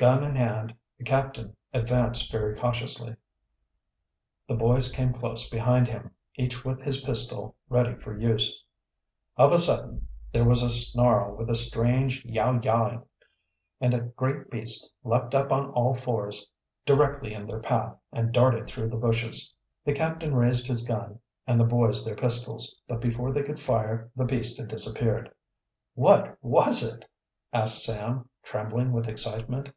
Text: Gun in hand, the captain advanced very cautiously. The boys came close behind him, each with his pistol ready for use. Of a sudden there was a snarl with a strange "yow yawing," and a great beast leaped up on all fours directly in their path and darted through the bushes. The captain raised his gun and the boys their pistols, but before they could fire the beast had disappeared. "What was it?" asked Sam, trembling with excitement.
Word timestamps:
Gun 0.00 0.24
in 0.24 0.34
hand, 0.34 0.74
the 0.96 1.04
captain 1.04 1.54
advanced 1.74 2.32
very 2.32 2.58
cautiously. 2.58 3.16
The 4.48 4.54
boys 4.54 4.90
came 4.90 5.12
close 5.12 5.50
behind 5.50 5.88
him, 5.88 6.12
each 6.36 6.64
with 6.64 6.80
his 6.80 7.02
pistol 7.04 7.54
ready 7.68 7.94
for 7.96 8.16
use. 8.18 8.64
Of 9.36 9.52
a 9.52 9.58
sudden 9.58 10.08
there 10.32 10.46
was 10.48 10.62
a 10.62 10.70
snarl 10.70 11.36
with 11.36 11.50
a 11.50 11.54
strange 11.54 12.24
"yow 12.24 12.58
yawing," 12.62 13.02
and 13.78 13.92
a 13.92 14.00
great 14.00 14.48
beast 14.48 14.90
leaped 15.04 15.34
up 15.34 15.52
on 15.52 15.68
all 15.72 15.92
fours 15.92 16.48
directly 16.86 17.34
in 17.34 17.46
their 17.46 17.60
path 17.60 17.94
and 18.10 18.32
darted 18.32 18.68
through 18.68 18.88
the 18.88 18.96
bushes. 18.96 19.52
The 19.84 19.92
captain 19.92 20.34
raised 20.34 20.66
his 20.66 20.82
gun 20.82 21.20
and 21.46 21.60
the 21.60 21.64
boys 21.64 22.06
their 22.06 22.16
pistols, 22.16 22.74
but 22.88 23.02
before 23.02 23.32
they 23.34 23.42
could 23.42 23.60
fire 23.60 24.10
the 24.16 24.24
beast 24.24 24.58
had 24.58 24.68
disappeared. 24.70 25.30
"What 25.92 26.38
was 26.40 26.82
it?" 26.82 27.04
asked 27.52 27.84
Sam, 27.84 28.30
trembling 28.42 28.92
with 28.92 29.06
excitement. 29.06 29.74